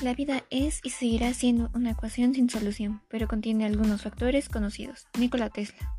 La 0.00 0.14
vida 0.14 0.44
es 0.50 0.80
y 0.84 0.90
seguirá 0.90 1.34
siendo 1.34 1.70
una 1.74 1.90
ecuación 1.90 2.32
sin 2.32 2.48
solución, 2.48 3.02
pero 3.08 3.26
contiene 3.26 3.66
algunos 3.66 4.02
factores 4.02 4.48
conocidos. 4.48 5.08
Nikola 5.18 5.50
Tesla. 5.50 5.92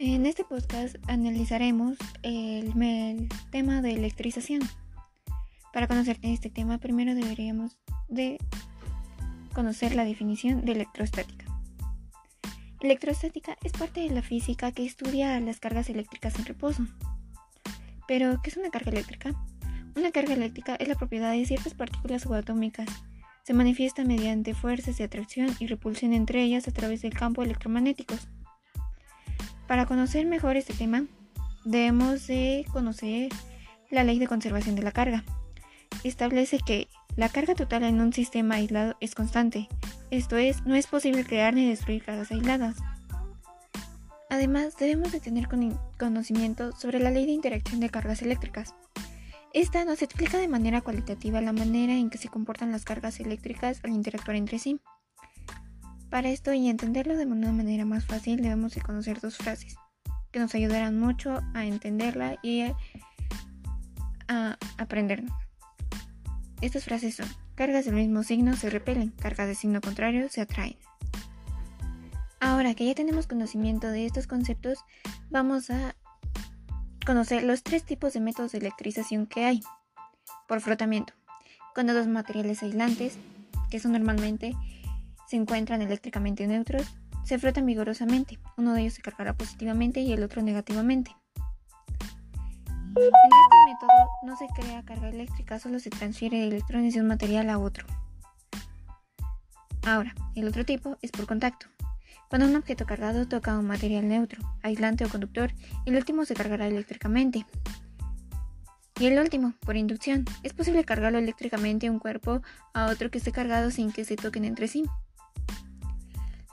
En 0.00 0.26
este 0.26 0.42
podcast 0.42 0.96
analizaremos 1.06 1.98
el, 2.24 3.28
tema 3.52 3.80
de 3.80 3.92
electrización. 3.92 4.62
Para 5.72 5.86
conocer 5.86 6.18
este 6.22 6.50
tema, 6.50 6.78
primero 6.78 7.14
deberíamos 7.14 7.78
de 8.08 8.38
conocer 9.54 9.94
la 9.94 10.04
definición 10.04 10.64
de 10.64 10.72
electrostática. 10.72 11.44
Electrostática 12.80 13.56
es 13.62 13.70
parte 13.70 14.00
de 14.00 14.10
la 14.10 14.22
física 14.22 14.72
que 14.72 14.84
estudia 14.84 15.38
las 15.38 15.60
cargas 15.60 15.88
eléctricas 15.88 16.36
en 16.40 16.44
reposo. 16.44 16.84
Pero, 18.08 18.42
¿qué 18.42 18.50
es 18.50 18.56
una 18.56 18.70
carga 18.70 18.90
eléctrica? 18.90 19.32
Una 19.94 20.10
carga 20.10 20.34
eléctrica 20.34 20.74
es 20.76 20.88
la 20.88 20.94
propiedad 20.94 21.32
de 21.32 21.44
ciertas 21.44 21.74
partículas 21.74 22.22
subatómicas. 22.22 22.88
Se 23.44 23.54
manifiesta 23.54 24.04
mediante 24.04 24.54
fuerzas 24.54 24.96
de 24.96 25.04
atracción 25.04 25.48
y 25.58 25.66
repulsión 25.66 26.12
entre 26.12 26.42
ellas 26.42 26.66
a 26.68 26.72
través 26.72 27.02
del 27.02 27.12
campo 27.12 27.42
electromagnético. 27.42 28.14
Para 29.66 29.86
conocer 29.86 30.26
mejor 30.26 30.56
este 30.56 30.74
tema, 30.74 31.04
debemos 31.64 32.26
de 32.26 32.64
conocer 32.72 33.30
la 33.90 34.04
ley 34.04 34.18
de 34.18 34.26
conservación 34.26 34.76
de 34.76 34.82
la 34.82 34.92
carga. 34.92 35.24
Establece 36.04 36.58
que 36.58 36.88
la 37.16 37.28
carga 37.28 37.54
total 37.54 37.84
en 37.84 38.00
un 38.00 38.12
sistema 38.12 38.54
aislado 38.54 38.96
es 39.00 39.14
constante, 39.14 39.68
esto 40.12 40.36
es, 40.36 40.66
no 40.66 40.74
es 40.74 40.86
posible 40.86 41.24
crear 41.24 41.54
ni 41.54 41.66
destruir 41.66 42.04
cargas 42.04 42.30
aisladas. 42.30 42.76
Además, 44.28 44.76
debemos 44.78 45.10
de 45.10 45.20
tener 45.20 45.48
conocimiento 45.98 46.72
sobre 46.72 47.00
la 47.00 47.10
ley 47.10 47.24
de 47.24 47.32
interacción 47.32 47.80
de 47.80 47.90
cargas 47.90 48.20
eléctricas. 48.20 48.74
Esta 49.54 49.84
nos 49.84 50.00
explica 50.00 50.38
de 50.38 50.48
manera 50.48 50.80
cualitativa 50.80 51.40
la 51.42 51.52
manera 51.52 51.92
en 51.92 52.08
que 52.08 52.16
se 52.16 52.28
comportan 52.28 52.72
las 52.72 52.84
cargas 52.84 53.20
eléctricas 53.20 53.80
al 53.84 53.90
interactuar 53.90 54.36
entre 54.36 54.58
sí. 54.58 54.80
Para 56.08 56.30
esto 56.30 56.52
y 56.54 56.68
entenderlo 56.68 57.16
de 57.16 57.26
una 57.26 57.52
manera 57.52 57.84
más 57.84 58.06
fácil 58.06 58.40
debemos 58.40 58.74
de 58.74 58.80
conocer 58.80 59.20
dos 59.20 59.36
frases 59.36 59.76
que 60.30 60.38
nos 60.38 60.54
ayudarán 60.54 60.98
mucho 60.98 61.40
a 61.52 61.66
entenderla 61.66 62.38
y 62.42 62.62
a 64.28 64.56
aprendernos. 64.78 65.36
Estas 66.62 66.84
frases 66.84 67.16
son, 67.16 67.28
cargas 67.54 67.84
del 67.84 67.94
mismo 67.94 68.22
signo 68.22 68.56
se 68.56 68.70
repelen, 68.70 69.10
cargas 69.10 69.48
de 69.48 69.54
signo 69.54 69.82
contrario 69.82 70.28
se 70.30 70.40
atraen. 70.40 70.78
Ahora 72.40 72.74
que 72.74 72.86
ya 72.86 72.94
tenemos 72.94 73.26
conocimiento 73.26 73.88
de 73.88 74.06
estos 74.06 74.26
conceptos, 74.26 74.78
vamos 75.30 75.70
a 75.70 75.94
conocer 77.04 77.42
los 77.44 77.62
tres 77.62 77.84
tipos 77.84 78.12
de 78.12 78.20
métodos 78.20 78.52
de 78.52 78.58
electrización 78.58 79.26
que 79.26 79.44
hay. 79.44 79.60
Por 80.46 80.60
frotamiento, 80.60 81.12
cuando 81.74 81.94
dos 81.94 82.06
materiales 82.06 82.62
aislantes, 82.62 83.18
que 83.70 83.80
son 83.80 83.92
normalmente 83.92 84.54
se 85.28 85.36
encuentran 85.36 85.82
eléctricamente 85.82 86.46
neutros, 86.46 86.86
se 87.24 87.38
frotan 87.38 87.66
vigorosamente. 87.66 88.38
Uno 88.56 88.74
de 88.74 88.82
ellos 88.82 88.94
se 88.94 89.02
cargará 89.02 89.34
positivamente 89.34 90.00
y 90.00 90.12
el 90.12 90.22
otro 90.22 90.42
negativamente. 90.42 91.16
En 92.94 93.04
este 93.04 93.56
método 93.66 94.08
no 94.24 94.36
se 94.36 94.46
crea 94.54 94.82
carga 94.82 95.08
eléctrica, 95.08 95.58
solo 95.58 95.78
se 95.78 95.88
transfiere 95.88 96.46
electrones 96.46 96.94
de 96.94 97.00
un 97.00 97.06
material 97.06 97.48
a 97.48 97.58
otro. 97.58 97.86
Ahora, 99.84 100.14
el 100.34 100.46
otro 100.46 100.64
tipo 100.64 100.98
es 101.00 101.10
por 101.10 101.26
contacto. 101.26 101.66
Cuando 102.28 102.46
un 102.46 102.56
objeto 102.56 102.86
cargado 102.86 103.28
toca 103.28 103.58
un 103.58 103.66
material 103.66 104.08
neutro, 104.08 104.42
aislante 104.62 105.04
o 105.04 105.08
conductor, 105.08 105.52
el 105.86 105.96
último 105.96 106.24
se 106.24 106.34
cargará 106.34 106.66
eléctricamente. 106.66 107.46
Y 108.98 109.06
el 109.06 109.18
último, 109.18 109.54
por 109.60 109.76
inducción, 109.76 110.24
es 110.42 110.52
posible 110.52 110.84
cargarlo 110.84 111.18
eléctricamente 111.18 111.90
un 111.90 111.98
cuerpo 111.98 112.42
a 112.72 112.86
otro 112.86 113.10
que 113.10 113.18
esté 113.18 113.32
cargado 113.32 113.70
sin 113.70 113.92
que 113.92 114.04
se 114.04 114.16
toquen 114.16 114.44
entre 114.44 114.68
sí. 114.68 114.84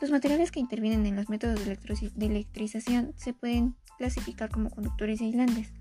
Los 0.02 0.12
materiales 0.12 0.52
que 0.52 0.60
intervienen 0.60 1.06
en 1.06 1.16
los 1.16 1.30
métodos 1.30 1.64
de, 1.66 1.78
de 2.16 2.26
electrización 2.26 3.14
se 3.18 3.34
pueden 3.34 3.76
clasificar 3.98 4.50
como 4.50 4.70
conductores 4.70 5.22
y 5.22 5.26
aislantes. 5.26 5.72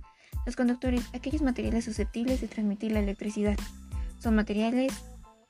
Los 0.45 0.57
conductores, 0.57 1.03
aquellos 1.15 1.43
materiales 1.43 1.85
susceptibles 1.85 2.41
de 2.41 2.49
transmitir 2.49 2.93
la 2.93 3.01
electricidad, 3.01 3.57
son 4.19 4.35
materiales 4.35 4.93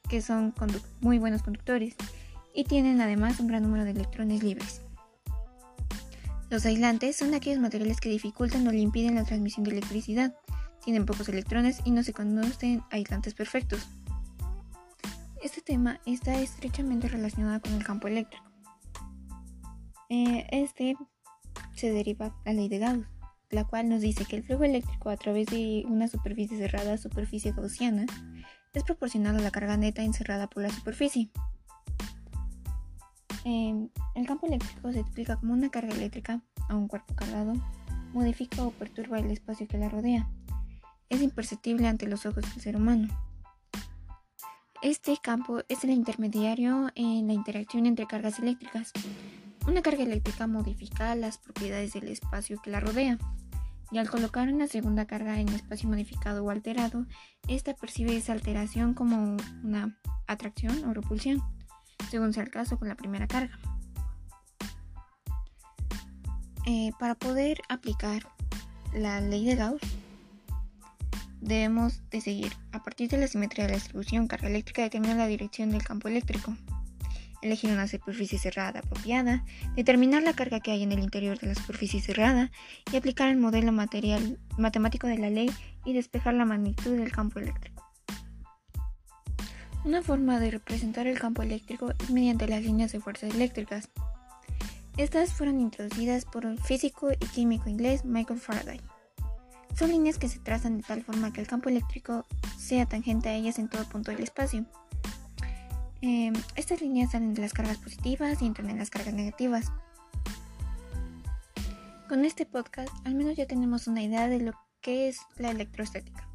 que 0.08 0.22
son 0.22 0.54
muy 1.00 1.18
buenos 1.18 1.42
conductores 1.42 1.94
y 2.54 2.64
tienen 2.64 3.00
además 3.00 3.41
un 3.41 3.47
gran 3.47 3.62
número 3.62 3.84
de 3.84 3.92
electrones 3.92 4.42
libres. 4.42 4.82
Los 6.50 6.64
aislantes 6.64 7.16
son 7.16 7.34
aquellos 7.34 7.60
materiales 7.60 8.00
que 8.00 8.09
dificultan 8.09 8.66
o 8.66 8.72
le 8.72 8.78
impiden 8.78 9.16
la 9.16 9.25
transmisión 9.25 9.64
de 9.64 9.72
electricidad, 9.72 10.34
tienen 10.82 11.04
pocos 11.04 11.28
electrones 11.28 11.81
y 11.84 11.91
no 11.91 12.03
se 12.03 12.14
conocen 12.14 12.82
aislantes 12.91 13.34
perfectos. 13.34 13.87
Este 15.42 15.60
tema 15.60 16.00
está 16.06 16.41
estrechamente 16.41 17.08
relacionado 17.08 17.60
con 17.60 17.75
el 17.75 17.84
campo 17.84 18.08
eléctrico. 18.08 18.44
Eh, 20.08 20.47
este 20.50 20.97
se 21.75 21.92
deriva 21.92 22.26
a 22.26 22.32
la 22.47 22.54
ley 22.54 22.69
de 22.69 22.78
Gauss, 22.78 23.06
la 23.50 23.64
cual 23.64 23.88
nos 23.91 24.00
dice 24.00 24.25
que 24.25 24.37
el 24.37 24.42
flujo 24.42 24.64
eléctrico 24.64 25.10
a 25.10 25.16
través 25.16 25.47
de 25.48 25.84
una 25.87 26.08
superficie 26.08 26.56
cerrada, 26.56 26.97
superficie 26.97 27.53
gaussiana, 27.53 28.06
es 28.72 28.84
proporcional 28.84 29.37
a 29.37 29.41
la 29.41 29.50
carga 29.50 29.76
neta 29.76 30.03
encerrada 30.03 30.48
por 30.48 30.62
la 30.62 30.70
superficie 30.70 31.31
el 34.14 34.26
campo 34.26 34.47
eléctrico 34.47 34.92
se 34.92 35.00
explica 35.00 35.36
como 35.36 35.54
una 35.54 35.70
carga 35.70 35.94
eléctrica 35.94 36.42
a 36.69 36.76
un 36.76 36.88
cuerpo 36.88 37.14
cargado 37.14 37.54
modifica 38.12 38.62
o 38.62 38.70
perturba 38.70 39.19
el 39.19 39.31
espacio 39.31 39.66
que 39.66 39.78
la 39.78 39.88
rodea. 39.88 40.28
Es 41.09 41.22
imperceptible 41.22 41.87
ante 41.87 42.06
los 42.06 42.26
ojos 42.26 42.42
del 42.42 42.62
ser 42.62 42.76
humano. 42.76 43.08
Este 44.82 45.16
campo 45.22 45.60
es 45.69 45.84
el 45.84 45.91
intermediario 45.91 46.91
en 46.94 47.26
la 47.26 47.32
interacción 47.32 47.87
entre 47.87 48.06
cargas 48.06 48.38
eléctricas. 48.38 48.92
Una 49.66 49.82
carga 49.82 50.04
eléctrica 50.04 50.47
modifica 50.47 51.14
las 51.14 51.38
propiedades 51.38 51.92
del 51.94 52.08
espacio 52.08 52.60
que 52.62 52.70
la 52.70 52.81
rodea, 52.81 53.19
y 53.91 53.98
al 53.98 54.10
colocar 54.10 54.53
una 54.53 54.66
segunda 54.66 55.06
carga 55.06 55.41
en 55.41 55.48
espacio 55.48 55.88
modificado 55.88 56.44
o 56.44 56.50
alterado, 56.50 57.06
ésta 57.48 57.75
percibe 57.75 58.16
esa 58.16 58.34
alteración 58.34 58.94
como 58.94 59.37
una 59.64 59.98
atracción 60.26 60.84
o 60.84 60.92
repulsión 60.92 61.42
según 62.10 62.32
sea 62.32 62.42
el 62.42 62.50
caso 62.50 62.78
con 62.78 62.88
la 62.88 62.94
primera 62.94 63.26
carga. 63.26 63.59
Eh, 66.66 66.92
para 66.98 67.14
poder 67.14 67.60
aplicar 67.69 68.26
la 68.92 69.20
ley 69.20 69.44
de 69.47 69.56
Gauss, 69.56 69.81
debemos 71.41 72.03
de 72.10 72.20
seguir, 72.20 72.53
a 72.72 72.82
partir 72.82 73.08
de 73.08 73.19
la 73.19 73.26
simetría 73.26 73.64
de 73.64 73.70
la 73.70 73.76
distribución 73.76 74.26
carga 74.26 74.48
eléctrica, 74.48 74.82
determinar 74.82 75.16
la 75.16 75.26
dirección 75.26 75.70
del 75.70 75.82
campo 75.82 76.08
eléctrico, 76.08 76.54
elegir 77.42 77.70
una 77.70 77.87
superficie 77.87 78.38
cerrada 78.38 78.81
apropiada, 78.81 79.44
determinar 79.76 80.22
la 80.22 80.32
carga 80.32 80.60
que 80.60 80.72
hay 80.72 80.82
en 80.82 80.92
el 80.92 80.98
interior 80.98 81.38
de 81.38 81.48
la 81.48 81.54
superficie 81.54 82.00
cerrada 82.00 82.50
y 82.92 82.97
aplicar 82.97 83.28
el 83.28 83.37
modelo 83.37 83.72
material, 83.72 84.38
matemático 84.56 85.06
de 85.06 85.19
la 85.19 85.31
ley 85.31 85.50
y 85.84 85.92
despejar 85.92 86.34
la 86.34 86.44
magnitud 86.44 86.97
del 86.97 87.12
campo 87.12 87.38
eléctrico. 87.38 87.77
Una 89.84 90.02
forma 90.02 90.40
de 90.40 90.50
representar 90.50 91.06
el 91.06 91.18
campo 91.18 91.42
eléctrico 91.42 91.92
es 91.98 92.10
mediante 92.10 92.48
las 92.48 92.62
líneas 92.62 92.92
de 92.92 93.00
fuerzas 93.00 93.32
eléctricas. 93.32 93.88
Estas 94.96 95.32
fueron 95.32 95.60
introducidas 95.60 96.24
por 96.24 96.44
el 96.44 96.58
físico 96.58 97.12
y 97.12 97.26
químico 97.26 97.70
inglés 97.70 98.04
Michael 98.04 98.40
Faraday. 98.40 98.80
Son 99.78 99.90
líneas 99.90 100.18
que 100.18 100.28
se 100.28 100.40
trazan 100.40 100.78
de 100.78 100.82
tal 100.82 101.04
forma 101.04 101.32
que 101.32 101.40
el 101.40 101.46
campo 101.46 101.68
eléctrico 101.68 102.26
sea 102.58 102.86
tangente 102.86 103.28
a 103.28 103.34
ellas 103.34 103.60
en 103.60 103.69
todo 103.69 103.88
punto 103.88 104.10
del 104.10 104.25
espacio. 104.25 104.66
Em, 106.00 106.34
estas 106.56 106.81
líneas 106.81 107.12
salen 107.12 107.34
de 107.34 107.42
las 107.42 107.52
cargas 107.52 107.78
positivas 107.78 108.42
y 108.42 108.46
entran 108.46 108.70
en 108.70 108.78
las 108.78 108.90
cargas 108.90 109.14
negativas. 109.14 109.70
Con 112.08 112.24
este 112.24 112.46
podcast 112.46 112.90
al 113.04 113.14
menos 113.14 113.36
ya 113.36 113.46
tenemos 113.46 113.86
una 113.86 114.02
idea 114.02 114.28
de 114.28 114.40
lo 114.40 114.52
que 114.81 115.08
es 115.08 115.20
la 115.36 115.50
electrostática 115.50 116.27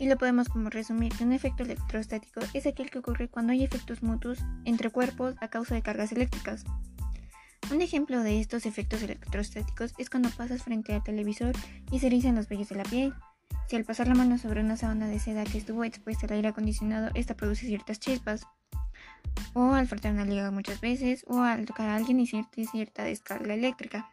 y 0.00 0.08
lo 0.08 0.16
podemos 0.16 0.48
como 0.48 0.70
resumir 0.70 1.12
que 1.12 1.24
un 1.24 1.32
efecto 1.32 1.62
electrostático 1.62 2.40
es 2.54 2.66
aquel 2.66 2.90
que 2.90 2.98
ocurre 2.98 3.28
cuando 3.28 3.52
hay 3.52 3.62
efectos 3.62 4.02
mutuos 4.02 4.38
entre 4.64 4.88
cuerpos 4.88 5.36
a 5.40 5.48
causa 5.48 5.74
de 5.74 5.82
cargas 5.82 6.10
eléctricas. 6.10 6.64
Un 7.70 7.82
ejemplo 7.82 8.22
de 8.22 8.40
estos 8.40 8.64
efectos 8.64 9.02
electrostáticos 9.02 9.92
es 9.98 10.08
cuando 10.08 10.30
pasas 10.30 10.62
frente 10.62 10.94
al 10.94 11.04
televisor 11.04 11.54
y 11.92 11.98
se 11.98 12.06
erizan 12.06 12.34
los 12.34 12.48
vellos 12.48 12.70
de 12.70 12.76
la 12.76 12.82
piel. 12.84 13.14
Si 13.68 13.76
al 13.76 13.84
pasar 13.84 14.08
la 14.08 14.14
mano 14.14 14.38
sobre 14.38 14.62
una 14.62 14.78
sábana 14.78 15.06
de 15.06 15.20
seda 15.20 15.44
que 15.44 15.58
estuvo 15.58 15.84
expuesta 15.84 16.26
al 16.26 16.32
aire 16.32 16.48
acondicionado, 16.48 17.10
esta 17.14 17.36
produce 17.36 17.66
ciertas 17.66 18.00
chispas. 18.00 18.46
O 19.52 19.74
al 19.74 19.86
frotar 19.86 20.14
una 20.14 20.24
liga 20.24 20.50
muchas 20.50 20.80
veces, 20.80 21.24
o 21.28 21.42
al 21.42 21.66
tocar 21.66 21.90
a 21.90 21.96
alguien 21.96 22.18
y 22.20 22.26
cierta, 22.26 22.64
cierta 22.72 23.04
descarga 23.04 23.52
eléctrica. 23.52 24.10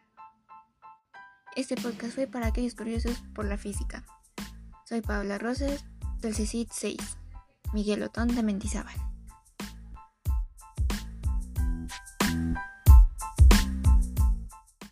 Este 1.56 1.76
podcast 1.76 2.14
fue 2.14 2.26
para 2.26 2.48
aquellos 2.48 2.74
curiosos 2.74 3.24
por 3.34 3.46
la 3.46 3.56
física. 3.56 4.04
Soy 4.88 5.02
Paula 5.02 5.36
Rosas 5.36 5.84
del 6.22 6.34
CECIT 6.34 6.70
6, 6.72 6.96
Miguel 7.74 8.02
Otón 8.02 8.34
de 8.34 8.42
Mendizábal. 8.42 8.96